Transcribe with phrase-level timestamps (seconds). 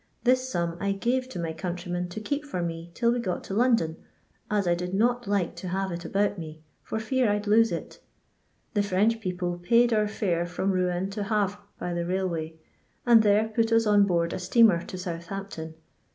[0.23, 3.53] This sum I gave to my countryman to keep for me till we got to
[3.53, 3.97] London,
[4.49, 7.71] as I did not like to have it about me, for fear I 'd lose
[7.71, 7.99] it
[8.73, 12.55] The French people paid our fiire from Rouen to Havre by the railway,
[13.05, 15.75] and there put us on board a steamer to Southampton.